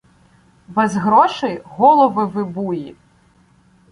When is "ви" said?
2.25-2.43